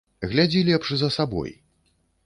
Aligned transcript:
Глядзі 0.31 0.63
лепш 0.69 0.89
за 1.03 1.11
сабой! 1.19 1.57